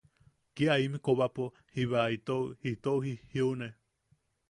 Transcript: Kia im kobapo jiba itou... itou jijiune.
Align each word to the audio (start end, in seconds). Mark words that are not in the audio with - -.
Kia 0.59 0.77
im 0.85 0.95
kobapo 1.09 1.45
jiba 1.75 2.01
itou... 2.17 2.43
itou 2.75 2.97
jijiune. 3.07 3.73